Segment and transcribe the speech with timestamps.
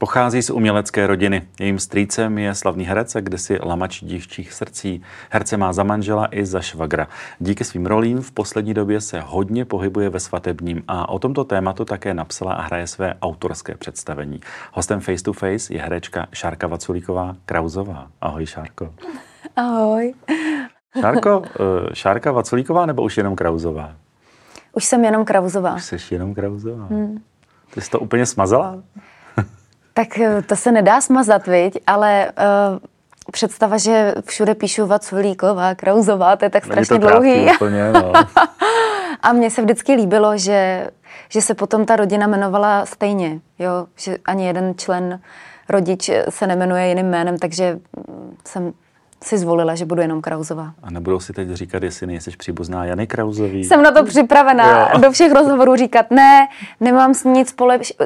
[0.00, 1.42] Pochází z umělecké rodiny.
[1.60, 5.02] Jejím strýcem je slavný herec a kdysi lamač dívčích srdcí.
[5.30, 7.08] Herce má za manžela i za švagra.
[7.38, 11.84] Díky svým rolím v poslední době se hodně pohybuje ve svatebním a o tomto tématu
[11.84, 14.40] také napsala a hraje své autorské představení.
[14.72, 18.06] Hostem Face to Face je herečka Šárka Vaculíková Krauzová.
[18.20, 18.94] Ahoj Šárko.
[19.56, 20.14] Ahoj.
[21.00, 23.96] Šárko, eh, Šárka Vaculíková nebo už jenom Krauzová?
[24.72, 25.74] Už jsem jenom Krauzová.
[25.74, 26.86] Už jsi jenom Krauzová.
[26.86, 27.22] Hmm.
[27.74, 28.82] Ty jsi to úplně smazala?
[29.94, 31.78] Tak eh, to se nedá smazat, viď?
[31.86, 32.32] ale
[32.72, 32.78] uh,
[33.32, 37.50] představa, že všude píšu Vaculíková, Krauzová, to je tak strašně to dlouhý.
[37.54, 38.12] Úplně, no.
[39.22, 40.90] a mně se vždycky líbilo, že,
[41.28, 43.86] že se potom ta rodina jmenovala stejně, jo?
[43.96, 45.20] že ani jeden člen
[45.68, 47.78] rodič se nemenuje jiným jménem, takže
[48.46, 48.72] jsem
[49.24, 50.72] si zvolila, že budu jenom Krauzová.
[50.82, 53.64] A nebudou si teď říkat, jestli nejsi příbuzná Jany Krauzový?
[53.64, 54.90] Jsem na to připravená.
[54.92, 54.98] Jo.
[54.98, 56.48] Do všech rozhovorů říkat, ne,
[56.80, 57.54] nemám s nic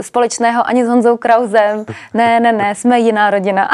[0.00, 1.84] společného ani s Honzou Krauzem.
[2.14, 3.70] Ne, ne, ne, jsme jiná rodina.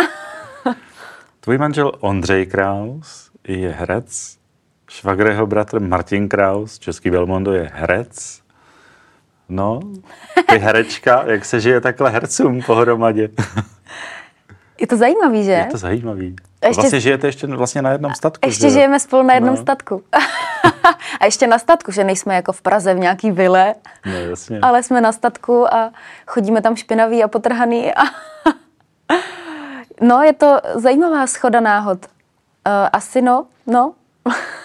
[1.41, 4.37] Tvůj manžel Ondřej Kraus je herec,
[4.89, 8.41] švagreho bratr Martin Kraus, český Belmondo je herec.
[9.49, 9.81] No,
[10.49, 13.29] ty herečka, jak se žije takhle hercům pohromadě?
[14.81, 15.53] Je to zajímavý, že?
[15.53, 16.37] Je to zajímavý.
[16.67, 18.49] Ještě, vlastně žijete ještě vlastně na jednom statku.
[18.49, 18.71] Ještě že?
[18.71, 19.63] žijeme spolu na jednom no.
[19.63, 20.03] statku.
[21.21, 23.75] a ještě na statku, že nejsme jako v Praze v nějaký vile,
[24.07, 24.59] no, jasně.
[24.63, 25.93] ale jsme na statku a
[26.27, 27.95] chodíme tam špinaví a potrhaný.
[27.95, 28.03] A
[30.01, 32.07] no, je to zajímavá schoda náhod.
[32.07, 33.93] Uh, asi no, no.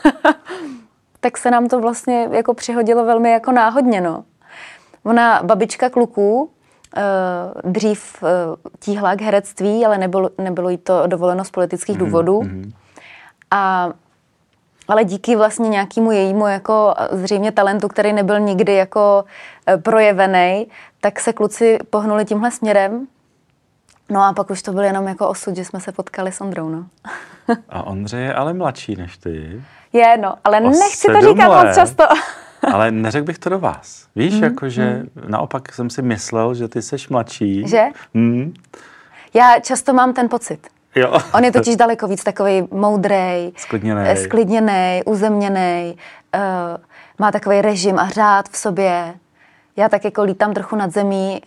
[1.19, 4.23] tak se nám to vlastně jako přihodilo velmi jako náhodně, no.
[5.03, 6.51] Ona, babička kluků,
[7.63, 8.29] dřív uh,
[8.79, 11.99] tíhla k herectví, ale nebylo, nebylo jí to dovoleno z politických mm-hmm.
[11.99, 12.41] důvodů.
[12.41, 12.71] Mm-hmm.
[13.51, 13.89] A
[14.87, 19.25] ale díky vlastně nějakému jejímu jako zřejmě talentu, který nebyl nikdy jako
[19.67, 20.67] uh, projevený,
[21.01, 23.07] tak se kluci pohnuli tímhle směrem.
[24.09, 26.69] No a pak už to byl jenom jako osud, že jsme se potkali s Ondrou,
[26.69, 26.85] no.
[27.69, 29.61] a Ondřej je ale mladší než ty.
[29.93, 32.03] Je, no, ale o nechci to říkat moc často.
[32.73, 34.07] Ale neřekl bych to do vás.
[34.15, 35.31] Víš, mm, jakože mm.
[35.31, 37.67] naopak jsem si myslel, že ty jsi mladší.
[37.67, 37.83] Že?
[38.13, 38.53] Mm.
[39.33, 40.67] Já často mám ten pocit.
[40.95, 41.19] Jo.
[41.33, 45.97] On je totiž daleko víc takový moudrej, sklidněný, sklidněný uzemněný,
[46.35, 46.41] uh,
[47.19, 49.13] má takový režim a řád v sobě.
[49.77, 51.41] Já tak jako lítám trochu nad zemí,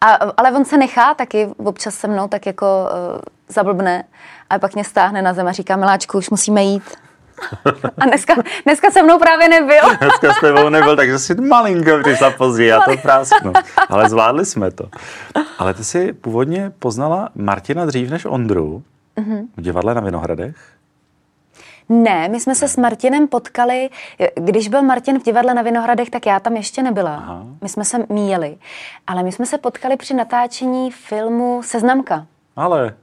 [0.00, 2.66] a, ale on se nechá taky občas se mnou tak jako
[3.14, 4.04] uh, zablbne
[4.50, 6.96] a pak mě stáhne na zem a říká, miláčku, už musíme jít.
[7.98, 8.34] A dneska,
[8.64, 9.82] dneska se mnou právě nebyl.
[10.00, 13.52] Dneska s tebou nebyl, takže si malinko přišla pozdě, já to prásknu.
[13.88, 14.88] Ale zvládli jsme to.
[15.58, 18.82] Ale ty jsi původně poznala Martina dřív než Ondru
[19.16, 19.46] mm-hmm.
[19.56, 20.56] v divadle na Vinohradech?
[21.88, 23.90] Ne, my jsme se s Martinem potkali,
[24.34, 27.14] když byl Martin v divadle na Vinohradech, tak já tam ještě nebyla.
[27.14, 27.46] Aha.
[27.62, 28.56] My jsme se míjeli.
[29.06, 32.26] Ale my jsme se potkali při natáčení filmu Seznamka.
[32.56, 32.94] Ale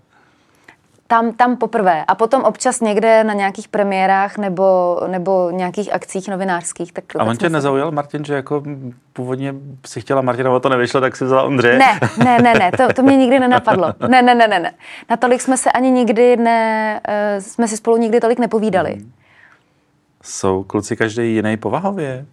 [1.08, 2.06] tam, tam poprvé.
[2.08, 6.94] A potom občas někde na nějakých premiérách nebo, nebo nějakých akcích novinářských.
[6.94, 8.64] Tak, a on tě nezaujal, Martin, že jako
[9.14, 9.54] původně
[9.86, 11.78] si chtěla Martina, to nevyšlo, tak si vzala Ondřeje?
[11.78, 13.94] Ne, ne, ne, ne, to, to mě nikdy nenapadlo.
[14.08, 14.74] Ne, ne, ne, ne, ne.
[15.10, 18.94] Natolik jsme se ani nikdy ne, uh, jsme si spolu nikdy tolik nepovídali.
[18.94, 19.12] Hmm.
[20.24, 22.26] Jsou kluci každý jiný povahově?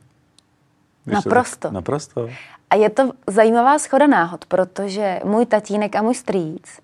[1.05, 1.69] Když naprosto.
[1.69, 2.29] Tak, naprosto.
[2.71, 6.84] A je to zajímavá schoda náhod, protože můj tatínek a můj strýc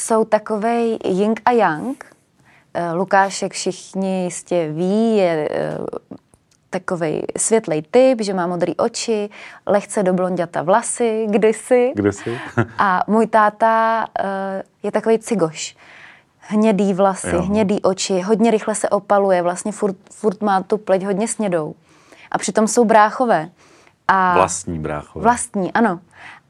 [0.00, 2.04] jsou takovej Ying a Yang.
[2.74, 5.78] Eh, Lukáš, jak všichni jistě ví, je eh,
[6.70, 9.30] takový světlej typ, že má modré oči,
[9.66, 11.92] lehce do blonděta vlasy, kdysi.
[11.94, 12.38] Kdysi.
[12.78, 15.76] a můj táta eh, je takový cigoš.
[16.38, 17.42] Hnědý vlasy, jo.
[17.42, 21.74] hnědý oči, hodně rychle se opaluje, vlastně furt, furt má tu pleť hodně snědou.
[22.30, 23.50] A přitom jsou bráchové.
[24.08, 25.22] A vlastní bráchové.
[25.22, 26.00] Vlastní, ano.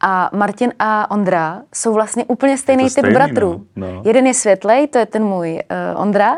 [0.01, 3.67] A Martin a Ondra jsou vlastně úplně stejný typ stejný, bratrů.
[3.77, 4.03] No, no.
[4.05, 5.63] Jeden je světlej, to je ten můj
[5.95, 6.37] uh, Ondra,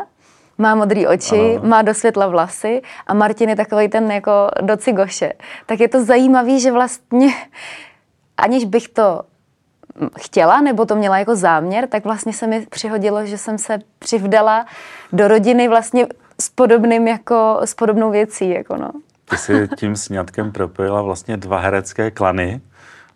[0.57, 1.67] má modré oči, Aha.
[1.67, 4.31] má do světla vlasy a Martin je takový ten jako
[4.61, 5.33] do cigoše.
[5.65, 7.33] Tak je to zajímavý, že vlastně
[8.37, 9.21] aniž bych to
[10.19, 14.65] chtěla, nebo to měla jako záměr, tak vlastně se mi přihodilo, že jsem se přivdala
[15.13, 16.07] do rodiny vlastně
[16.41, 18.91] s podobným jako, s podobnou věcí, jako no.
[19.29, 22.61] Ty jsi tím sňatkem propojila vlastně dva herecké klany,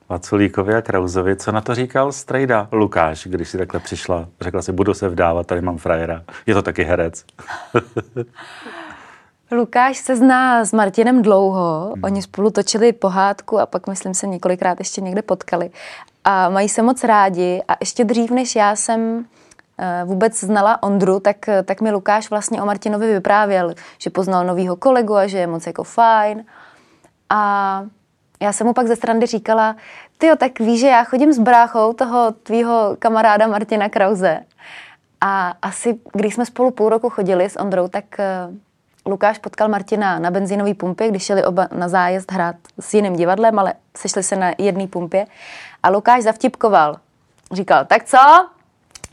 [0.09, 1.35] Vaculíkovi a Krauzovi.
[1.35, 4.27] Co na to říkal strejda Lukáš, když si takhle přišla?
[4.41, 6.23] Řekla si, budu se vdávat, tady mám frajera.
[6.45, 7.25] Je to taky herec.
[9.51, 12.03] Lukáš se zná s Martinem dlouho, hmm.
[12.03, 15.69] oni spolu točili pohádku a pak, myslím, se několikrát ještě někde potkali.
[16.23, 19.25] A mají se moc rádi a ještě dřív, než já jsem
[19.77, 24.75] eh, vůbec znala Ondru, tak, tak mi Lukáš vlastně o Martinovi vyprávěl, že poznal novýho
[24.75, 26.45] kolegu a že je moc jako fajn.
[27.29, 27.83] A
[28.39, 29.75] já jsem mu pak ze strany říkala,
[30.17, 34.39] Ty tak víš, že já chodím s bráchou toho tvýho kamaráda Martina Krause.
[35.21, 38.55] A asi, když jsme spolu půl roku chodili s Ondrou, tak uh,
[39.11, 43.59] Lukáš potkal Martina na benzínové pumpě, když šli oba na zájezd hrát s jiným divadlem,
[43.59, 45.25] ale sešli se na jedné pumpě.
[45.83, 46.95] A Lukáš zavtipkoval.
[47.51, 48.17] Říkal, tak co?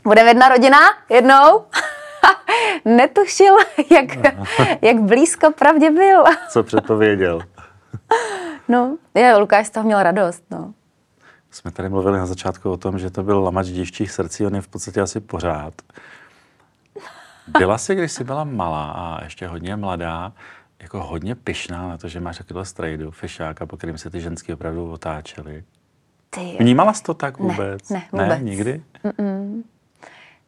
[0.03, 0.77] Budeme jedna rodina?
[1.09, 1.65] Jednou?
[2.85, 3.55] Netušil,
[3.91, 4.35] jak,
[4.81, 6.23] jak blízko pravdě byl.
[6.49, 7.39] Co předpověděl?
[8.67, 10.73] no, je, Lukáš z toho měl radost, no.
[11.51, 14.61] Jsme tady mluvili na začátku o tom, že to byl lamač dívčích srdcí, on je
[14.61, 15.73] v podstatě asi pořád.
[17.47, 20.33] Byla jsi, když jsi byla malá a ještě hodně mladá,
[20.81, 24.53] jako hodně pyšná na to, že máš takovýhle strejdu, fešáka, po kterým se ty ženský
[24.53, 25.63] opravdu otáčely.
[26.29, 26.57] Ty.
[26.59, 27.89] Vnímala jsi to tak vůbec?
[27.89, 28.27] Ne, ne, vůbec.
[28.27, 28.83] ne nikdy?
[29.03, 29.63] Mm-mm.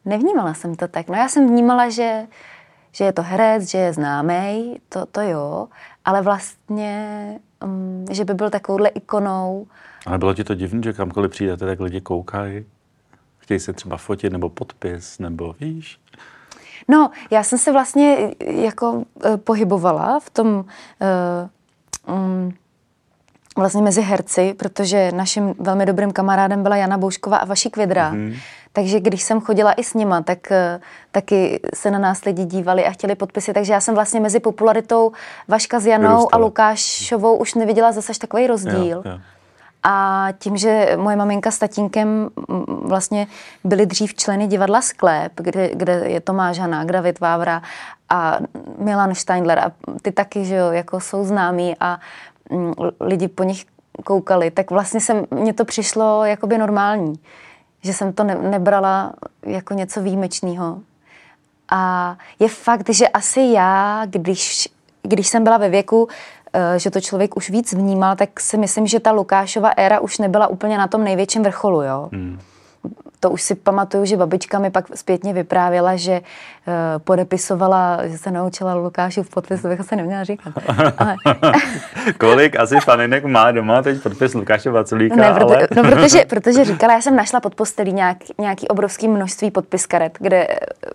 [0.04, 1.08] Nevnímala jsem to tak.
[1.08, 2.26] No já jsem vnímala, že,
[2.92, 5.68] že je to herec, že je známý, to, to jo,
[6.04, 7.24] ale vlastně,
[7.64, 9.66] um, že by byl takovouhle ikonou.
[10.06, 12.64] Ale bylo ti to divné, že kamkoliv přijdete, tak lidi koukají?
[13.38, 16.00] Chtějí se třeba fotit nebo podpis, nebo víš?
[16.88, 20.64] No, já jsem se vlastně jako e, pohybovala v tom
[21.00, 21.48] e,
[22.12, 22.54] um,
[23.56, 28.12] vlastně mezi herci, protože naším velmi dobrým kamarádem byla Jana Boušková a Vaši Kvědra.
[28.12, 28.38] Mm-hmm.
[28.72, 30.80] Takže když jsem chodila i s nima, tak eh,
[31.12, 33.52] taky se na nás lidi dívali a chtěli podpisy.
[33.52, 35.12] Takže já jsem vlastně mezi popularitou
[35.48, 36.42] Vaška s Janou Vyrůstala.
[36.42, 39.02] a Lukášovou už neviděla zase takový rozdíl.
[39.04, 39.18] Jo, jo.
[39.82, 42.30] A tím, že moje maminka s tatínkem
[42.68, 43.26] vlastně
[43.64, 47.62] byli dřív členy divadla Sklep, kde, kde je Tomáš Hanák, David Vávra
[48.08, 48.38] a
[48.78, 49.72] Milan Steindler a
[50.02, 51.98] ty taky, že jo, jako jsou známí a
[53.00, 53.64] lidi po nich
[54.04, 57.14] koukali, tak vlastně jsem, mně to přišlo jakoby normální
[57.82, 60.80] že jsem to ne, nebrala jako něco výjimečného.
[61.70, 64.68] A je fakt, že asi já, když,
[65.02, 66.08] když jsem byla ve věku,
[66.52, 70.18] eh, že to člověk už víc vnímal, tak si myslím, že ta Lukášova éra už
[70.18, 72.08] nebyla úplně na tom největším vrcholu, jo.
[72.12, 72.40] Hmm
[73.20, 78.30] to už si pamatuju, že babička mi pak zpětně vyprávěla, že uh, podepisovala, že se
[78.30, 80.54] naučila Lukášův podpis, to bych asi neměla říkat.
[80.98, 81.16] Ale...
[82.18, 85.68] Kolik asi faninek má doma teď podpis Lukáše Vaculíka, ne, proto, ale...
[85.76, 90.18] no, protože, protože říkala, já jsem našla pod postelí nějak, nějaký obrovský množství podpis karet,
[90.20, 90.48] kde,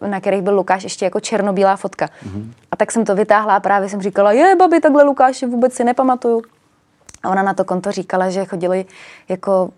[0.08, 2.06] na kterých byl Lukáš ještě jako černobílá fotka.
[2.06, 2.52] Mm-hmm.
[2.72, 5.84] A tak jsem to vytáhla a právě jsem říkala, je babi, takhle Lukáše vůbec si
[5.84, 6.42] nepamatuju.
[7.24, 8.86] A ona na to konto říkala, že chodili
[9.30, 9.70] jako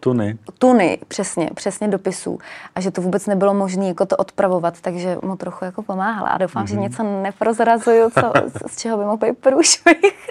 [0.00, 0.38] Tuny.
[0.58, 2.38] Tuny, přesně, přesně dopisů.
[2.74, 6.28] A že to vůbec nebylo možné jako to odpravovat, takže mu trochu jako pomáhala.
[6.28, 6.68] A doufám, mm-hmm.
[6.68, 6.82] že mhm.
[6.82, 8.32] něco neprozrazuju, co,
[8.66, 10.30] z, čeho by mohl být průšvih.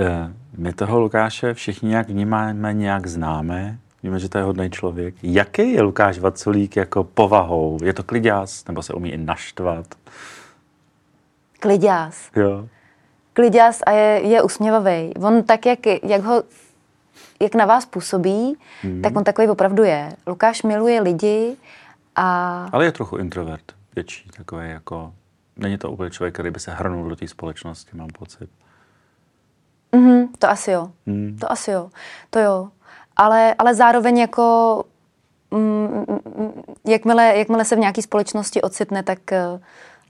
[0.00, 3.78] Eh, my toho Lukáše všichni nějak vnímáme, nějak známe.
[4.02, 5.14] Víme, že to je hodný člověk.
[5.22, 7.78] Jaký je Lukáš Vaculík jako povahou?
[7.84, 9.86] Je to kliďás, nebo se umí i naštvat?
[11.60, 12.30] Kliďás.
[12.36, 12.68] Jo.
[13.32, 15.12] Kliďás a je, je usměvavý.
[15.22, 16.42] On tak, jak, jak ho
[17.40, 19.02] jak na vás působí, hmm.
[19.02, 20.12] tak on takový opravdu je.
[20.26, 21.56] Lukáš miluje lidi
[22.16, 22.68] a...
[22.72, 25.12] Ale je trochu introvert, větší, takový jako...
[25.56, 28.50] Není to úplně člověk, který by se hrnul do té společnosti, mám pocit.
[29.92, 30.90] Mm-hmm, to asi jo.
[31.06, 31.38] Hmm.
[31.40, 31.90] To asi jo.
[32.30, 32.68] To jo.
[33.16, 34.84] Ale, ale zároveň jako
[35.50, 36.04] mm,
[36.86, 39.32] jakmile, jakmile se v nějaké společnosti ocitne, tak...
[39.32, 39.60] Eh,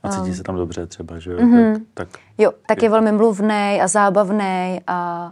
[0.03, 1.37] a cítí um, se tam dobře třeba, že jo?
[1.37, 1.73] Mm-hmm.
[1.93, 5.31] Tak, tak, jo, tak je, je velmi mluvný a zábavný a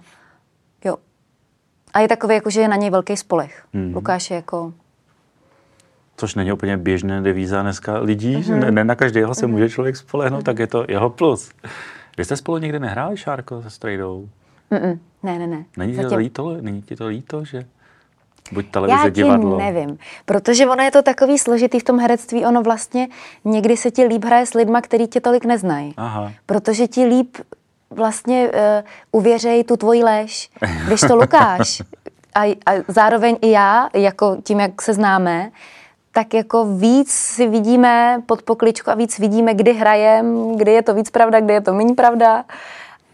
[1.93, 3.65] a je takový, jako, že je na něj velký spolech.
[3.73, 3.93] Hmm.
[3.95, 4.73] Lukáš je jako...
[6.17, 8.59] Což není úplně běžné devíza dneska lidí, mm-hmm.
[8.59, 9.49] ne, ne na každého se mm-hmm.
[9.49, 10.45] může člověk spolehnout, mm-hmm.
[10.45, 11.51] tak je to jeho plus.
[12.17, 14.29] Vy jste spolu někdy nehráli, Šárko, se Strejdou?
[14.71, 14.99] Mm-mm.
[15.23, 15.65] Ne, ne, ne.
[15.77, 17.65] Není ti to líto, není ti to líto, že
[18.51, 19.57] buď televize, Já divadlo?
[19.57, 23.07] nevím, protože ono je to takový složitý v tom herectví, ono vlastně
[23.45, 25.93] někdy se ti líp hraje s lidma, který tě tolik neznají.
[25.97, 26.31] Aha.
[26.45, 27.37] Protože ti líp
[27.91, 28.59] vlastně uh,
[29.11, 30.49] uvěřej tu tvoji lež,
[30.87, 31.81] když to Lukáš.
[32.35, 35.51] A, a zároveň i já, jako tím, jak se známe,
[36.11, 40.93] tak jako víc si vidíme pod pokličku a víc vidíme, kdy hrajem, kdy je to
[40.93, 42.45] víc pravda, kdy je to méně pravda.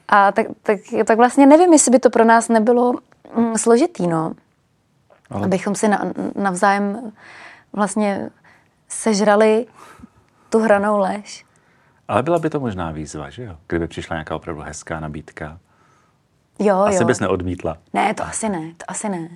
[0.08, 2.94] A tak, tak, tak vlastně nevím, jestli by to pro nás nebylo
[3.36, 4.34] mm, složitý, no.
[5.30, 5.46] Ale...
[5.46, 7.12] Abychom si na, navzájem
[7.74, 8.30] vlastně
[8.88, 9.66] sežrali
[10.50, 11.46] tu hranou lež.
[12.08, 13.58] Ale byla by to možná výzva, že jo?
[13.68, 15.60] Kdyby přišla nějaká opravdu hezká nabídka.
[16.60, 17.06] Jo, asi jo.
[17.06, 17.78] bys neodmítla.
[17.94, 19.30] Ne, to asi ne, to asi ne.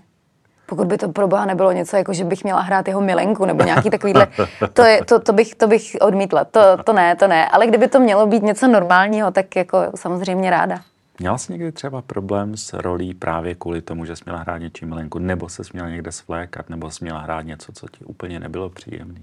[0.65, 3.63] Pokud by to pro boha nebylo něco, jako že bych měla hrát jeho milenku nebo
[3.63, 4.27] nějaký takovýhle,
[4.73, 6.45] to, je, to, to, bych, to bych odmítla.
[6.45, 7.47] To, to ne, to ne.
[7.47, 10.81] Ale kdyby to mělo být něco normálního, tak jako samozřejmě ráda.
[11.19, 14.85] Měla jsi někdy třeba problém s rolí právě kvůli tomu, že jsi měla hrát něčí
[14.85, 18.69] milenku, nebo se měla někde svlékat, nebo jsi měla hrát něco, co ti úplně nebylo
[18.69, 19.21] příjemné?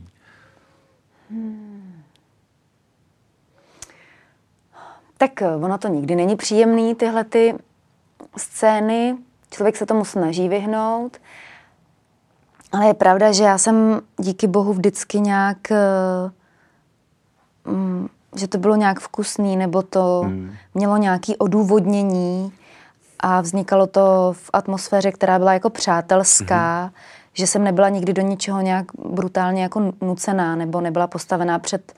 [1.30, 2.02] Hmm.
[5.18, 7.54] Tak eh, ono to nikdy není příjemný, tyhle ty
[8.36, 9.16] scény.
[9.50, 11.16] člověk se tomu snaží vyhnout,
[12.72, 15.58] ale je pravda, že já jsem díky bohu vždycky nějak,
[17.66, 20.52] um, že to bylo nějak vkusný, nebo to hmm.
[20.74, 22.52] mělo nějaké odůvodnění
[23.20, 26.90] a vznikalo to v atmosféře, která byla jako přátelská, hmm.
[27.32, 31.92] že jsem nebyla nikdy do ničeho nějak brutálně jako nucená, nebo nebyla postavená před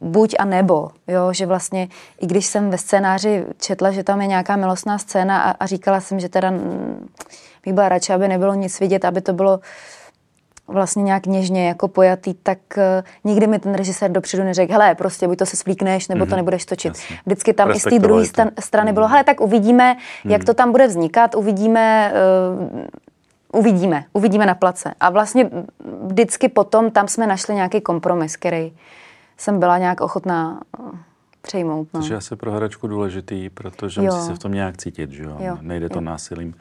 [0.00, 1.88] buď a nebo, jo, že vlastně
[2.20, 6.00] i když jsem ve scénáři četla, že tam je nějaká milostná scéna a, a říkala
[6.00, 6.52] jsem, že teda
[7.64, 9.60] bych byla radši, aby nebylo nic vidět, aby to bylo
[10.68, 12.82] vlastně nějak něžně jako pojatý, tak uh,
[13.24, 16.28] nikdy mi ten režisér dopředu neřekl, hele, prostě buď to se splíkneš, nebo mm-hmm.
[16.28, 16.36] to mhm.
[16.36, 16.88] nebudeš točit.
[16.88, 17.16] Jasně.
[17.26, 18.94] Vždycky tam i z té druhé stan- strany mm-hmm.
[18.94, 20.30] bylo, hele, tak uvidíme, mm-hmm.
[20.30, 22.12] jak to tam bude vznikat, uvidíme,
[23.52, 24.94] uh, uvidíme, uvidíme na place.
[25.00, 25.50] A vlastně
[26.02, 28.72] vždycky potom tam jsme našli nějaký kompromis, který
[29.38, 30.98] jsem byla nějak ochotná eh,
[31.42, 31.88] přejmout.
[31.94, 32.00] No.
[32.00, 34.14] To je asi pro hračku důležitý, protože jo.
[34.14, 35.36] musí se v tom nějak cítit, že jo?
[35.40, 35.58] jo.
[35.60, 36.00] Nejde to jo.
[36.00, 36.54] násilím.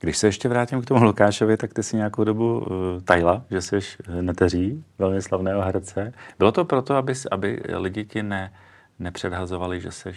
[0.00, 2.66] Když se ještě vrátím k tomu Lukášovi, tak ty si nějakou dobu uh,
[3.04, 3.78] tajla, že jsi
[4.20, 6.12] neteří velmi slavného herce.
[6.38, 8.52] Bylo to proto, aby, aby lidi ti ne,
[8.98, 10.12] nepředhazovali, že jsi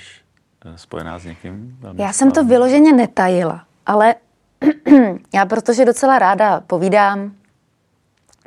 [0.75, 1.77] spojená s někým?
[1.82, 2.13] Já slavným?
[2.13, 4.15] jsem to vyloženě netajila, ale
[5.34, 7.32] já protože docela ráda povídám,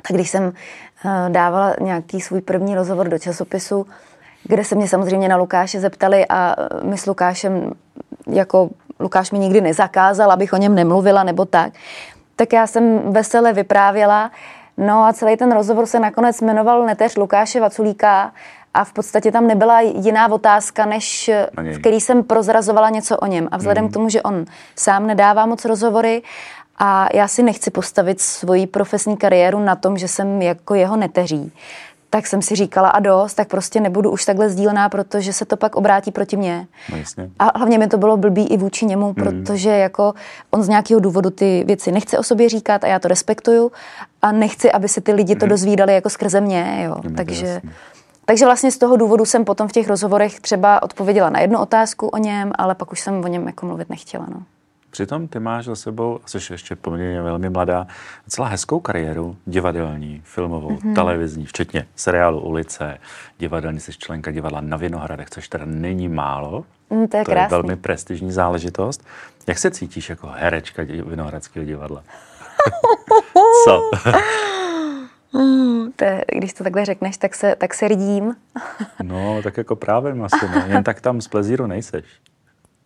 [0.01, 3.87] tak když jsem uh, dávala nějaký svůj první rozhovor do časopisu,
[4.43, 7.71] kde se mě samozřejmě na Lukáše zeptali a my s Lukášem
[8.27, 11.73] jako Lukáš mi nikdy nezakázal, abych o něm nemluvila nebo tak.
[12.35, 14.31] Tak já jsem vesele vyprávěla.
[14.77, 18.31] No a celý ten rozhovor se nakonec jmenoval Neteř Lukáše Vaculíka
[18.73, 23.47] a v podstatě tam nebyla jiná otázka, než v který jsem prozrazovala něco o něm.
[23.51, 23.89] A vzhledem mm.
[23.89, 26.21] k tomu, že on sám nedává moc rozhovory
[26.79, 31.51] a já si nechci postavit svoji profesní kariéru na tom, že jsem jako jeho neteří,
[32.09, 35.57] tak jsem si říkala a dost, tak prostě nebudu už takhle sdílená, protože se to
[35.57, 36.67] pak obrátí proti mně.
[36.91, 37.29] No, jasně.
[37.39, 39.13] A hlavně mi to bylo blbý i vůči němu, mm.
[39.13, 40.13] protože jako
[40.51, 43.71] on z nějakého důvodu ty věci nechce o sobě říkat a já to respektuju
[44.21, 45.49] a nechci, aby se ty lidi to mm.
[45.49, 46.95] dozvídali jako skrze mě, jo.
[47.03, 47.61] Mm, takže,
[48.25, 52.07] takže vlastně z toho důvodu jsem potom v těch rozhovorech třeba odpověděla na jednu otázku
[52.07, 54.43] o něm, ale pak už jsem o něm jako mluvit nechtěla, no.
[54.89, 57.87] Přitom ty máš za sebou, jsi ještě poměrně velmi mladá,
[58.27, 60.95] celá hezkou kariéru, divadelní, filmovou, mm-hmm.
[60.95, 62.97] televizní, včetně seriálu Ulice,
[63.39, 66.65] divadelní, jsi členka divadla na Vinohradech, což teda není málo.
[66.89, 69.05] Mm, to je, to je velmi prestižní záležitost.
[69.47, 72.03] Jak se cítíš jako herečka Vinohradského divadla?
[73.65, 73.91] Co?
[75.33, 78.35] Mm, to je, když to takhle řekneš, tak se, tak se ridím.
[79.03, 80.63] no, tak jako právě asi, no.
[80.67, 82.05] jen tak tam z plezíru nejseš.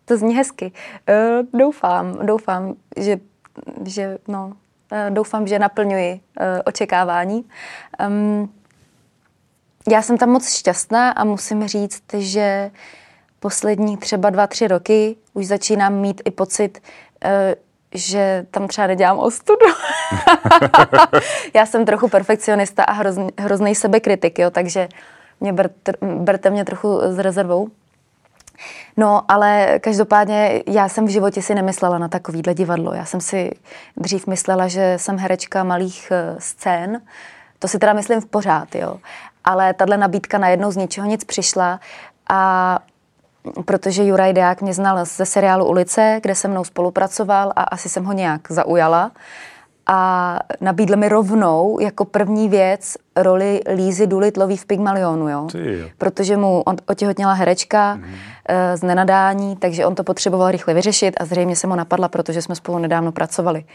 [0.05, 0.71] To zní hezky.
[1.09, 3.19] Uh, doufám, doufám, že,
[3.85, 4.45] že no,
[4.91, 7.45] uh, doufám, že naplňuji uh, očekávání.
[9.89, 12.71] Já jsem tam moc šťastná a musím říct, že
[13.39, 16.79] poslední třeba dva, tři roky už začínám mít i pocit,
[17.93, 19.65] že tam třeba nedělám ostudu.
[21.53, 24.87] já jsem trochu perfekcionista a hrozný, hrozný sebekritik, jo, takže
[25.39, 27.67] mě berte, berte mě trochu s rezervou.
[28.97, 32.93] No, ale každopádně já jsem v životě si nemyslela na takovýhle divadlo.
[32.93, 33.51] Já jsem si
[33.97, 37.01] dřív myslela, že jsem herečka malých uh, scén.
[37.59, 38.97] To si teda myslím v pořád, jo.
[39.43, 41.79] Ale tahle nabídka najednou z ničeho nic přišla
[42.29, 42.79] a
[43.65, 48.05] protože Juraj Deák mě znal ze seriálu Ulice, kde se mnou spolupracoval a asi jsem
[48.05, 49.11] ho nějak zaujala,
[49.87, 55.47] a nabídl mi rovnou jako první věc roli Lízy Dulitlový v Pygmalionu, jo?
[55.53, 55.89] jo.
[55.97, 58.03] Protože mu on, otěhotněla herečka mm.
[58.45, 62.41] e, z nenadání, takže on to potřeboval rychle vyřešit a zřejmě se mu napadla, protože
[62.41, 63.65] jsme spolu nedávno pracovali.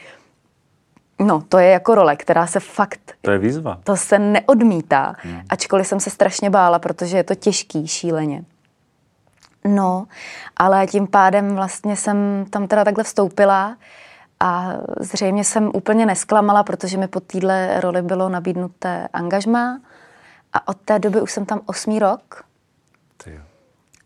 [1.20, 3.12] No, to je jako role, která se fakt...
[3.20, 3.78] To je výzva.
[3.84, 5.40] To se neodmítá, mm.
[5.48, 8.44] ačkoliv jsem se strašně bála, protože je to těžký šíleně.
[9.64, 10.06] No,
[10.56, 13.76] ale tím pádem vlastně jsem tam teda takhle vstoupila
[14.40, 19.80] a zřejmě jsem úplně nesklamala, protože mi po téhle roli bylo nabídnuté angažma.
[20.52, 22.44] A od té doby už jsem tam osmý rok.
[23.24, 23.40] Ty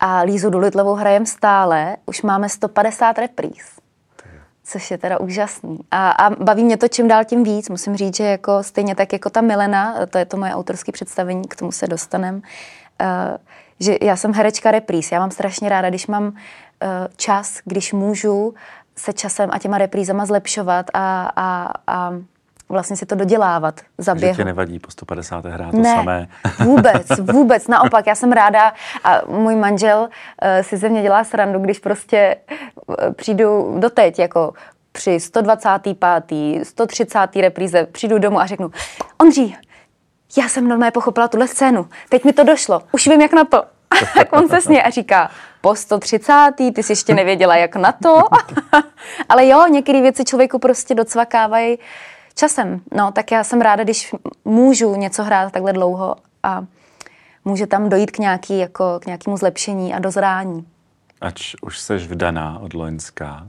[0.01, 1.97] A Lízu Dulitlovou hrajem stále.
[2.07, 3.83] Už máme 150 repríz.
[4.65, 5.79] Což je teda úžasný.
[5.91, 7.69] A, a baví mě to čím dál tím víc.
[7.69, 11.49] Musím říct, že jako stejně tak jako ta Milena, to je to moje autorské představení,
[11.49, 12.41] k tomu se dostanem, uh,
[13.81, 15.13] že já jsem herečka repríz.
[15.13, 16.33] Já mám strašně ráda, když mám uh,
[17.17, 18.55] čas, když můžu
[18.97, 22.13] se časem a těma reprízama zlepšovat a, a, a
[22.69, 24.35] vlastně si to dodělávat za běhu.
[24.35, 25.45] Že tě nevadí po 150.
[25.45, 26.29] hrát to ne, samé?
[26.65, 27.69] vůbec, vůbec.
[27.69, 28.73] Naopak, já jsem ráda
[29.05, 30.09] a můj manžel uh,
[30.63, 32.37] si ze mě dělá srandu, když prostě
[32.87, 34.53] uh, přijdu doteď, jako
[34.93, 36.25] při 125.
[36.63, 37.19] 130.
[37.37, 38.71] repríze přijdu domů a řeknu,
[39.21, 39.57] Ondří,
[40.39, 43.65] já jsem normálně pochopila tuhle scénu, teď mi to došlo, už vím, jak na to.
[44.31, 45.31] on se sně a říká,
[45.61, 46.53] po 130.
[46.75, 48.19] ty jsi ještě nevěděla, jak na to.
[49.29, 51.79] Ale jo, některé věci člověku prostě docvakávají
[52.35, 52.81] časem.
[52.93, 56.65] No, tak já jsem ráda, když můžu něco hrát takhle dlouho a
[57.45, 60.67] může tam dojít k, nějaký, jako, k nějakému zlepšení a dozrání.
[61.21, 63.47] Ač už seš vdaná od Loňská,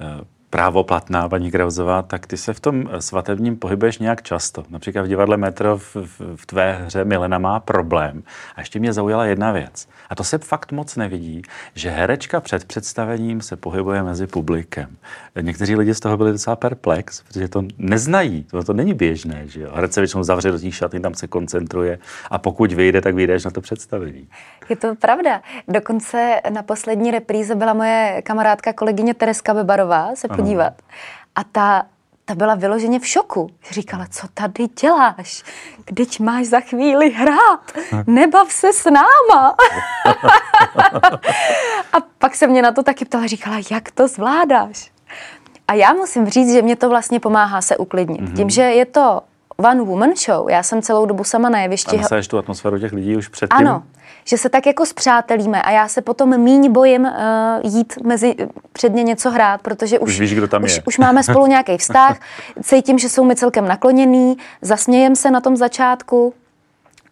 [0.00, 4.64] eh, právoplatná paní Krauzová, tak ty se v tom svatebním pohybuješ nějak často.
[4.70, 8.22] Například v divadle Metro v, v, v tvé hře Milena má problém.
[8.56, 9.88] A ještě mě zaujala jedna věc.
[10.10, 11.42] A to se fakt moc nevidí,
[11.74, 14.96] že herečka před představením se pohybuje mezi publikem.
[15.40, 19.42] Někteří lidi z toho byli docela perplex, protože to neznají, to, to není běžné.
[19.48, 19.70] Že jo?
[19.74, 21.98] Herec se většinou zavře do té šaty, tam se koncentruje
[22.30, 24.28] a pokud vyjde, tak vyjdeš na to představení.
[24.68, 25.42] Je to pravda.
[25.68, 30.72] Dokonce na poslední repríze byla moje kamarádka kolegyně Tereska Bebarová se podívat.
[31.34, 31.86] A ta
[32.26, 33.50] ta byla vyloženě v šoku.
[33.70, 35.42] Říkala, co tady děláš?
[35.84, 37.72] Když máš za chvíli hrát?
[38.06, 39.56] Nebav se s náma.
[41.92, 44.90] a pak se mě na to taky ptala, říkala, jak to zvládáš?
[45.68, 48.20] A já musím říct, že mě to vlastně pomáhá se uklidnit.
[48.20, 48.36] Mm-hmm.
[48.36, 49.20] Tím, že je to
[49.56, 51.98] one woman show, já jsem celou dobu sama na jevišti.
[51.98, 53.58] A tu atmosféru těch lidí už předtím?
[53.58, 53.82] Ano,
[54.24, 57.10] že se tak jako zpřátelíme a já se potom míň bojím uh,
[57.62, 58.36] jít mezi
[58.72, 60.82] předně něco hrát, protože už, už, víš, kdo tam už, je.
[60.86, 62.20] už máme spolu nějaký vztah,
[62.62, 66.34] cítím, že jsou mi celkem nakloněný, zasmějem se na tom začátku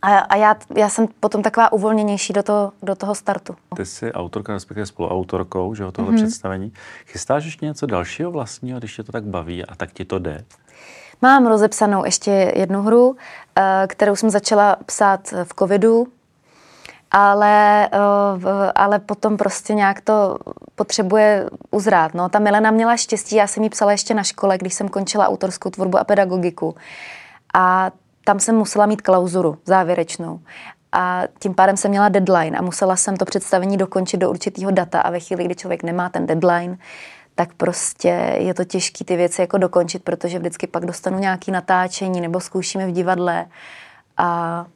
[0.02, 3.56] a, a já, já jsem potom taková uvolněnější do toho, do toho startu.
[3.76, 6.16] Ty jsi autorka, respektive spoluautorkou, že o tohle mm-hmm.
[6.16, 6.72] představení.
[7.06, 10.44] Chystáš ještě něco dalšího vlastního, když tě to tak baví a tak ti to jde?
[11.23, 13.17] Mám rozepsanou ještě jednu hru,
[13.57, 16.07] eh, kterou jsem začala psát v covidu,
[17.11, 20.37] ale, eh, ale potom prostě nějak to
[20.75, 22.14] potřebuje uzrát.
[22.14, 22.29] No.
[22.29, 25.71] Ta Milena měla štěstí, já jsem jí psala ještě na škole, když jsem končila autorskou
[25.71, 26.75] tvorbu a pedagogiku.
[27.55, 27.91] A
[28.25, 30.41] tam jsem musela mít klauzuru závěrečnou.
[30.93, 35.00] A tím pádem jsem měla deadline a musela jsem to představení dokončit do určitého data.
[35.00, 36.79] A ve chvíli, kdy člověk nemá ten deadline,
[37.34, 42.20] tak prostě je to těžké ty věci jako dokončit, protože vždycky pak dostanu nějaké natáčení
[42.20, 43.46] nebo zkoušíme v divadle
[44.16, 44.66] a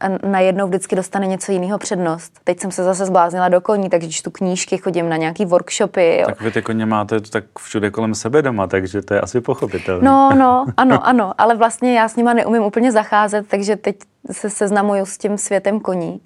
[0.00, 2.40] a najednou vždycky dostane něco jiného přednost.
[2.44, 6.18] Teď jsem se zase zbláznila do koní, takže čtu knížky, chodím na nějaký workshopy.
[6.18, 6.26] Jo.
[6.26, 9.40] Tak vy ty koně máte to tak všude kolem sebe doma, takže to je asi
[9.40, 10.04] pochopitelné.
[10.04, 13.96] No, no, ano, ano, ale vlastně já s nima neumím úplně zacházet, takže teď
[14.32, 16.20] se seznamuju s tím světem koní.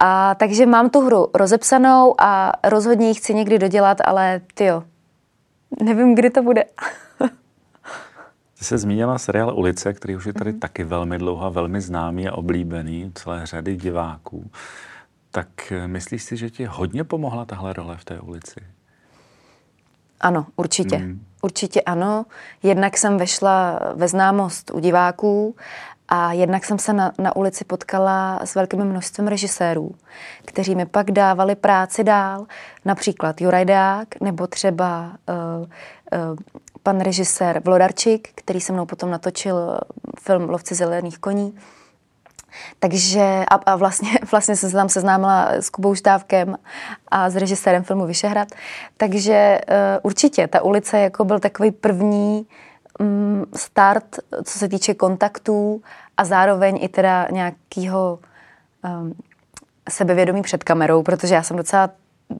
[0.00, 4.82] A takže mám tu hru rozepsanou a rozhodně ji chci někdy dodělat, ale ty jo,
[5.82, 6.64] nevím, kdy to bude.
[8.58, 10.58] Ty se zmínila seriál Ulice, který už je tady mm-hmm.
[10.58, 14.50] taky velmi dlouho a velmi známý a oblíbený celé řady diváků.
[15.30, 18.60] Tak eh, myslíš si, že ti hodně pomohla tahle role v té ulici?
[20.20, 20.98] Ano, určitě.
[20.98, 21.24] Mm.
[21.42, 22.26] Určitě ano.
[22.62, 25.56] Jednak jsem vešla ve známost u diváků
[26.08, 29.94] a jednak jsem se na, na ulici potkala s velkým množstvím režisérů,
[30.44, 32.46] kteří mi pak dávali práci dál,
[32.84, 35.66] například Juraj Deák, nebo třeba uh,
[36.30, 36.38] uh,
[36.82, 39.78] pan režisér Vlodarčík, který se mnou potom natočil
[40.18, 41.58] film Lovci zelených koní.
[42.78, 46.58] Takže a, a vlastně, vlastně jsem se tam seznámila s Kubou Štávkem
[47.08, 48.48] a s režisérem filmu Vyšehrad.
[48.96, 52.46] Takže uh, určitě ta ulice jako byl takový první
[52.98, 55.82] um, start, co se týče kontaktů
[56.16, 58.18] a zároveň i teda nějakého
[58.84, 59.14] um,
[59.90, 61.90] sebevědomí před kamerou, protože já jsem docela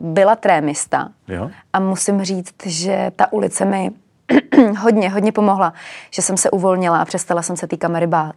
[0.01, 1.09] byla trémista.
[1.29, 1.51] Jo?
[1.73, 3.90] A musím říct, že ta ulice mi
[4.79, 5.73] hodně, hodně pomohla,
[6.11, 8.35] že jsem se uvolnila a přestala jsem se té kamery bát.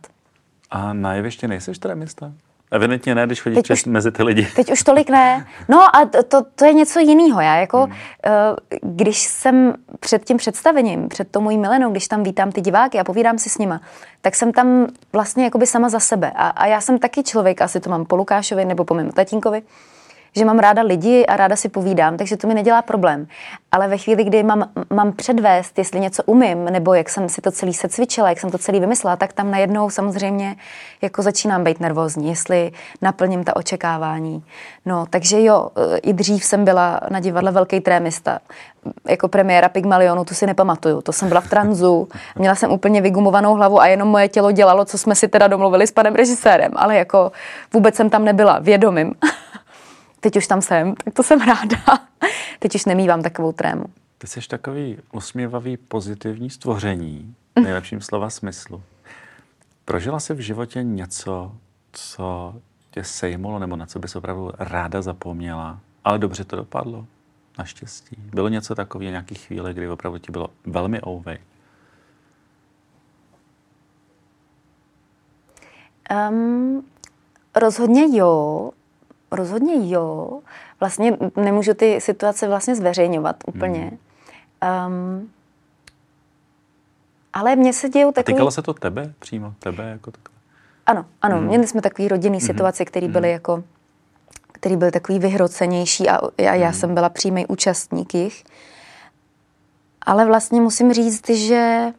[0.69, 2.31] A na jeviště nejseš trémista?
[2.71, 4.47] Evidentně ne, když chodíš teď přes, už, mezi ty lidi.
[4.55, 5.45] Teď už tolik ne.
[5.69, 7.41] No a to, to je něco jiného.
[7.41, 7.91] Já jako, hmm.
[7.91, 12.99] uh, když jsem před tím představením, před tou mojí milenou, když tam vítám ty diváky
[12.99, 13.81] a povídám si s nima,
[14.21, 16.31] tak jsem tam vlastně jakoby sama za sebe.
[16.35, 19.61] A, a já jsem taky člověk, asi to mám po Lukášovi nebo po mém tatínkovi,
[20.35, 23.27] že mám ráda lidi a ráda si povídám, takže to mi nedělá problém.
[23.71, 27.51] Ale ve chvíli, kdy mám, mám předvést, jestli něco umím, nebo jak jsem si to
[27.51, 30.55] celý secvičila, jak jsem to celý vymyslela, tak tam najednou samozřejmě
[31.01, 34.43] jako začínám být nervózní, jestli naplním ta očekávání.
[34.85, 38.39] No, takže jo, e, i dřív jsem byla na divadle velký trémista.
[39.09, 41.01] Jako premiéra Pygmalionu, tu si nepamatuju.
[41.01, 44.85] To jsem byla v tranzu, měla jsem úplně vygumovanou hlavu a jenom moje tělo dělalo,
[44.85, 47.31] co jsme si teda domluvili s panem režisérem, ale jako
[47.73, 49.13] vůbec jsem tam nebyla vědomím.
[50.21, 51.77] teď už tam jsem, tak to jsem ráda.
[52.59, 53.85] teď už nemývám takovou trému.
[54.17, 58.83] Ty jsi takový usměvavý, pozitivní stvoření, v nejlepším slova smyslu.
[59.85, 61.51] Prožila jsi v životě něco,
[61.91, 62.55] co
[62.91, 67.05] tě sejmulo, nebo na co bys opravdu ráda zapomněla, ale dobře to dopadlo,
[67.57, 68.15] naštěstí.
[68.17, 71.37] Bylo něco takového, nějaký chvíle, kdy opravdu ti bylo velmi ouvej?
[76.29, 76.85] Um,
[77.55, 78.71] rozhodně jo,
[79.31, 80.39] rozhodně jo.
[80.79, 83.91] Vlastně nemůžu ty situace vlastně zveřejňovat úplně.
[83.91, 84.87] Mm.
[84.87, 85.29] Um,
[87.33, 88.33] ale mně se dějou takový...
[88.33, 89.53] A týkalo se to tebe přímo?
[89.59, 90.37] Tebe jako takové?
[90.85, 91.41] Ano, ano.
[91.41, 91.47] Mm.
[91.47, 92.45] Měli jsme takový rodinný mm.
[92.45, 93.33] situace, které byly mm.
[93.33, 93.63] jako
[94.61, 96.73] který byl takový vyhrocenější a, a já mm.
[96.73, 98.43] jsem byla přímý účastník jich.
[100.01, 101.93] Ale vlastně musím říct, že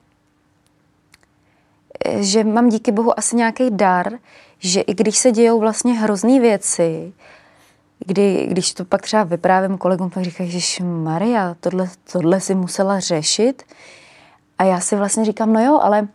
[2.20, 4.12] že mám díky bohu asi nějaký dar,
[4.59, 7.12] že i když se dějou vlastně hrozný věci,
[8.07, 13.01] kdy, když to pak třeba vyprávím kolegům, pak říkají, že Maria, tohle, tohle si musela
[13.01, 13.62] řešit.
[14.59, 16.09] A já si vlastně říkám, no jo, ale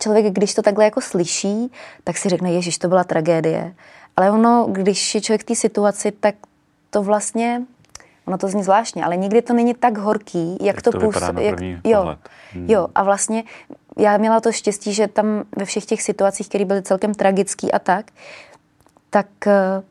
[0.00, 1.72] člověk, když to takhle jako slyší,
[2.04, 3.74] tak si řekne, ježiš, to byla tragédie.
[4.16, 6.34] Ale ono, když je člověk v té situaci, tak
[6.90, 7.62] to vlastně,
[8.26, 11.44] ono to zní zvláštně, ale nikdy to není tak horký, jak, jak to, to působí.
[11.44, 12.16] Jak, jo,
[12.52, 12.70] hmm.
[12.70, 13.44] jo, a vlastně
[13.96, 17.78] já měla to štěstí, že tam ve všech těch situacích, které byly celkem tragické a
[17.78, 18.10] tak,
[19.10, 19.82] tak eh,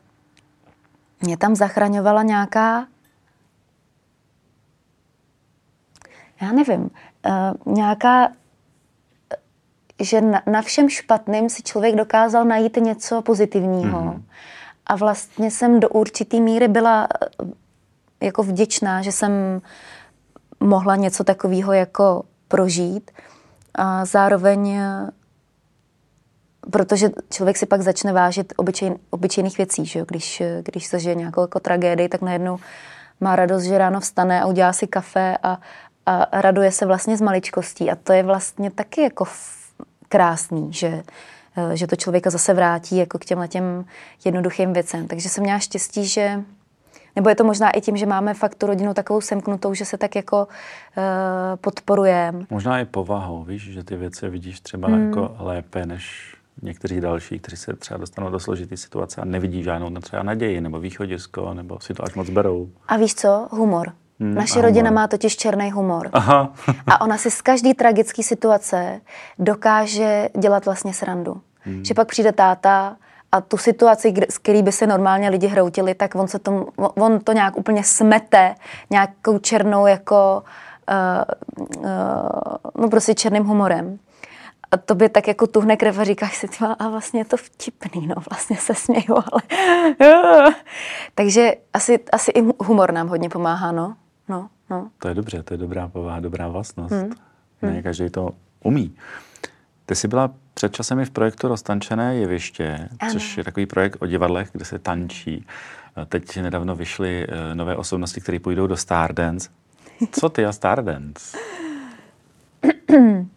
[1.20, 2.86] mě tam zachraňovala nějaká,
[6.42, 6.90] já nevím,
[7.26, 8.32] uh, nějaká,
[10.00, 14.00] že na, na všem špatným si člověk dokázal najít něco pozitivního.
[14.00, 14.22] Mm-hmm.
[14.86, 17.08] A vlastně jsem do určité míry byla
[17.40, 19.62] eh, jako vděčná, že jsem
[20.60, 23.10] mohla něco takového jako prožít.
[23.74, 25.10] A zároveň, eh,
[26.70, 30.04] protože člověk si pak začne vážit obyčej, obyčejných věcí, že jo?
[30.08, 32.58] Když, eh, když zažije nějakou jako tragédii, tak najednou
[33.20, 35.60] má radost, že ráno vstane a udělá si kafe a,
[36.06, 37.90] a raduje se vlastně z maličkostí.
[37.90, 39.24] A to je vlastně taky jako
[40.08, 41.02] krásný, že,
[41.56, 43.84] eh, že to člověka zase vrátí jako k těmhle těm
[44.24, 45.08] jednoduchým věcem.
[45.08, 46.44] Takže jsem měla štěstí, že
[47.16, 49.98] nebo je to možná i tím, že máme fakt tu rodinu takovou semknutou, že se
[49.98, 51.02] tak jako uh,
[51.60, 52.46] podporujeme.
[52.50, 55.06] Možná i povahou, víš, že ty věci vidíš třeba hmm.
[55.06, 59.90] jako lépe než někteří další, kteří se třeba dostanou do složité situace a nevidí žádnou
[60.00, 62.68] třeba naději nebo východisko, nebo si to až moc berou.
[62.88, 63.48] A víš co?
[63.50, 63.92] Humor.
[64.20, 65.02] Hmm, Naše rodina humor.
[65.02, 66.10] má totiž černý humor.
[66.12, 66.54] Aha.
[66.86, 69.00] a ona si z každé tragické situace
[69.38, 71.40] dokáže dělat vlastně srandu.
[71.60, 71.84] Hmm.
[71.84, 72.96] Že pak přijde táta
[73.34, 77.20] a tu situaci, s který by se normálně lidi hroutili, tak on, se tom, on
[77.20, 78.54] to nějak úplně smete
[78.90, 80.42] nějakou černou jako
[80.90, 81.86] uh, uh,
[82.78, 83.98] no prostě černým humorem.
[84.70, 87.36] A to by tak jako tuhne krev a říkáš si, tyma, a vlastně je to
[87.36, 89.42] vtipný, no vlastně se směju, ale...
[91.14, 93.96] Takže asi, asi i humor nám hodně pomáhá, no.
[94.28, 94.90] no, no.
[94.98, 96.94] To je dobře, to je dobrá povaha, dobrá vlastnost.
[96.94, 97.10] Hmm.
[97.62, 97.82] Ne hmm.
[97.82, 98.30] každý to
[98.64, 98.96] umí.
[99.86, 103.12] Ty jsi byla před časem i v projektu Roztančené jeviště, ano.
[103.12, 105.46] což je takový projekt o divadlech, kde se tančí.
[106.08, 109.48] Teď nedávno vyšly eh, nové osobnosti, které půjdou do Stardance.
[110.12, 111.38] Co ty a Stardance?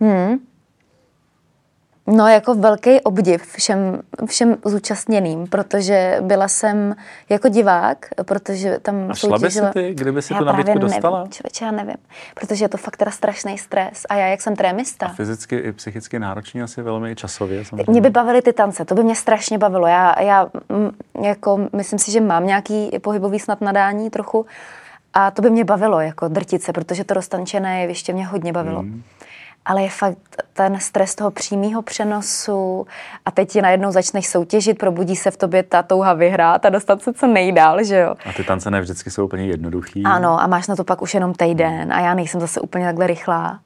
[0.00, 0.38] hmm.
[2.16, 6.94] No jako velký obdiv všem, všem zúčastněným, protože byla jsem
[7.28, 9.68] jako divák, protože tam A šla soutěžila...
[9.68, 11.18] by si ty, kdyby si já tu nabídku dostala?
[11.18, 11.96] Nevím, člověče, já nevím,
[12.34, 15.06] protože je to fakt teda strašný stres a já jak jsem trémista.
[15.06, 17.64] A fyzicky i psychicky náročný asi velmi časově.
[17.64, 17.90] Samozřejmě.
[17.90, 19.86] Mě by bavily ty tance, to by mě strašně bavilo.
[19.86, 20.90] Já, já mm,
[21.24, 24.46] jako myslím si, že mám nějaký pohybový snad nadání trochu
[25.14, 28.80] a to by mě bavilo, jako drtit se, protože to roztančené jeviště mě hodně bavilo.
[28.80, 29.02] Hmm
[29.64, 30.18] ale je fakt
[30.52, 32.86] ten stres toho přímého přenosu
[33.24, 37.02] a teď ti najednou začneš soutěžit, probudí se v tobě ta touha vyhrát a dostat
[37.02, 38.14] se co nejdál, že jo.
[38.24, 40.02] A ty tance ne vždycky jsou úplně jednoduchý.
[40.04, 43.06] Ano, a máš na to pak už jenom týden a já nejsem zase úplně takhle
[43.06, 43.60] rychlá.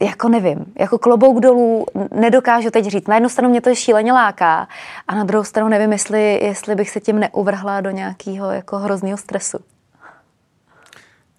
[0.00, 3.08] Jako nevím, jako klobouk dolů nedokážu teď říct.
[3.08, 4.68] Na jednu stranu mě to šíleně láká
[5.08, 9.16] a na druhou stranu nevím, jestli, jestli bych se tím neuvrhla do nějakého jako hrozného
[9.16, 9.58] stresu.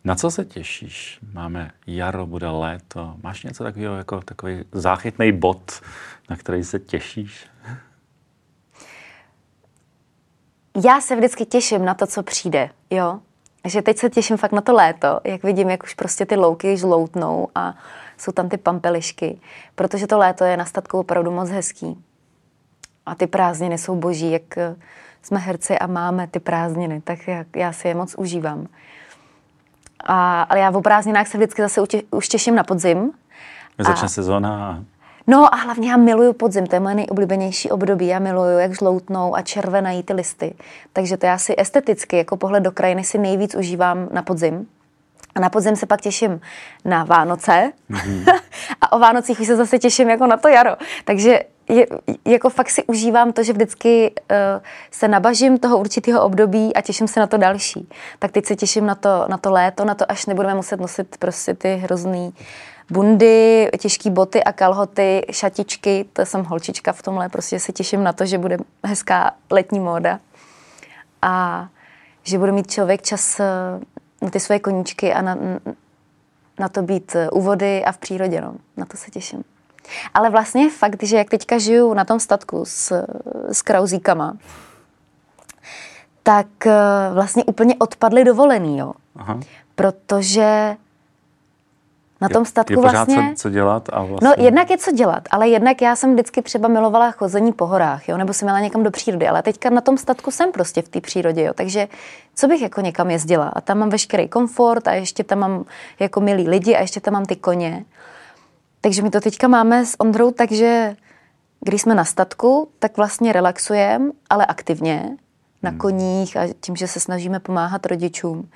[0.03, 1.19] Na co se těšíš?
[1.33, 3.15] Máme jaro, bude léto.
[3.23, 5.81] Máš něco takového jako takový záchytný bod,
[6.29, 7.47] na který se těšíš?
[10.85, 13.19] Já se vždycky těším na to, co přijde, jo.
[13.65, 16.77] Že teď se těším fakt na to léto, jak vidím, jak už prostě ty louky
[16.77, 17.77] žloutnou a
[18.17, 19.39] jsou tam ty pampelišky,
[19.75, 22.03] protože to léto je na statku opravdu moc hezký.
[23.05, 24.57] A ty prázdniny jsou boží, jak
[25.21, 27.19] jsme herci a máme ty prázdniny, tak
[27.55, 28.67] já si je moc užívám.
[30.03, 33.11] A, ale já v prázdninách se vždycky zase už těším na podzim.
[33.79, 34.83] Začne a, sezóna.
[35.27, 38.07] No a hlavně já miluju podzim, to je moje nejoblíbenější období.
[38.07, 40.55] Já miluju, jak žloutnou a červenají ty listy.
[40.93, 44.67] Takže to já si esteticky, jako pohled do krajiny, si nejvíc užívám na podzim.
[45.35, 46.41] A na podzim se pak těším
[46.85, 47.71] na Vánoce.
[47.91, 48.39] Mm-hmm.
[48.81, 50.75] a o Vánocích už se zase těším jako na to jaro.
[51.05, 51.39] Takže
[51.71, 51.87] je,
[52.25, 54.37] jako fakt si užívám to, že vždycky uh,
[54.91, 57.89] se nabažím toho určitého období a těším se na to další.
[58.19, 61.17] Tak teď se těším na to, na to léto, na to, až nebudeme muset nosit
[61.17, 62.33] prostě ty hrozný
[62.89, 68.13] bundy, těžké boty a kalhoty, šatičky, to jsem holčička v tomhle, prostě se těším na
[68.13, 70.19] to, že bude hezká letní móda.
[71.21, 71.67] A
[72.23, 73.45] že bude mít člověk čas eh,
[74.21, 75.37] na ty svoje koníčky a na,
[76.59, 78.55] na to být u vody a v přírodě, no.
[78.77, 79.43] Na to se těším.
[80.13, 83.05] Ale vlastně fakt, že jak teďka žiju na tom statku s,
[83.51, 84.37] s krauzíkama,
[86.23, 86.73] tak eh,
[87.13, 88.93] vlastně úplně odpadly dovolený, jo.
[89.15, 89.39] Aha.
[89.75, 90.75] Protože
[92.21, 93.15] na tom statku je, je vlastně...
[93.35, 94.27] Co, co dělat a no, vlastně...
[94.27, 98.09] No jednak je co dělat, ale jednak já jsem vždycky třeba milovala chození po horách,
[98.09, 100.89] jo, nebo jsem měla někam do přírody, ale teďka na tom statku jsem prostě v
[100.89, 101.87] té přírodě, jo, takže
[102.35, 105.65] co bych jako někam jezdila a tam mám veškerý komfort a ještě tam mám
[105.99, 107.85] jako milí lidi a ještě tam mám ty koně.
[108.81, 110.95] Takže my to teďka máme s Ondrou, takže
[111.59, 115.17] když jsme na statku, tak vlastně relaxujeme, ale aktivně
[115.63, 115.79] na hmm.
[115.79, 118.49] koních a tím, že se snažíme pomáhat rodičům.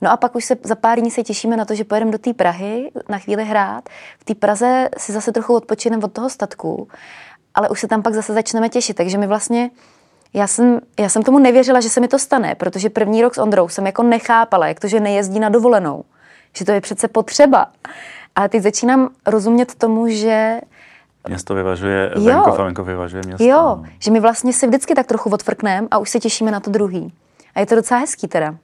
[0.00, 2.18] No a pak už se za pár dní se těšíme na to, že pojedeme do
[2.18, 3.88] té Prahy na chvíli hrát.
[4.18, 6.88] V té Praze si zase trochu odpočineme od toho statku,
[7.54, 8.96] ale už se tam pak zase začneme těšit.
[8.96, 9.70] Takže my vlastně,
[10.34, 13.38] já jsem, já jsem tomu nevěřila, že se mi to stane, protože první rok s
[13.38, 16.04] Ondrou jsem jako nechápala, jak to, že nejezdí na dovolenou.
[16.56, 17.66] Že to je přece potřeba.
[18.34, 20.60] Ale teď začínám rozumět tomu, že
[21.28, 23.44] Město vyvažuje venkov a venkov vyvažuje město.
[23.44, 26.70] Jo, že my vlastně si vždycky tak trochu odfrkneme a už se těšíme na to
[26.70, 27.12] druhý.
[27.54, 28.54] A je to docela hezký teda.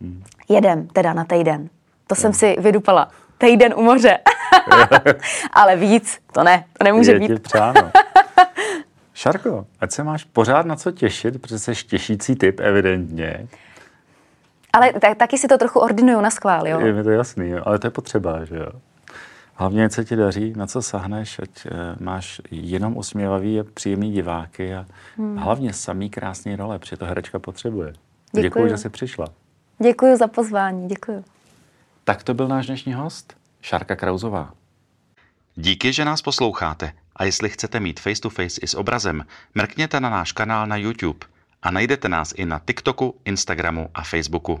[0.00, 0.22] Hmm.
[0.48, 1.68] Jedem teda na týden.
[2.06, 3.08] To jsem si vydupala.
[3.38, 4.18] Týden u moře.
[5.52, 7.42] Ale víc, to ne, to nemůže je být.
[7.42, 7.90] přáno.
[9.14, 13.48] Šarko, ať se máš pořád na co těšit, protože jsi těšící typ, evidentně.
[14.72, 16.80] Ale tak, taky si to trochu ordinuju na schvál, jo?
[16.80, 17.62] Je mi to jasný, jo?
[17.64, 18.70] ale to je potřeba, že jo?
[19.60, 21.70] Hlavně, co ti daří, na co sahneš, ať e,
[22.00, 25.36] máš jenom usměvavý a příjemný diváky a hmm.
[25.36, 27.92] hlavně samý krásný role, protože to herečka potřebuje.
[28.32, 29.26] Děkuji, Děkuji že jsi přišla.
[29.82, 31.24] Děkuji za pozvání, děkuji.
[32.04, 34.52] Tak to byl náš dnešní host, Šárka Krauzová.
[35.56, 40.00] Díky, že nás posloucháte a jestli chcete mít face to face i s obrazem, mrkněte
[40.00, 41.26] na náš kanál na YouTube
[41.62, 44.60] a najdete nás i na TikToku, Instagramu a Facebooku.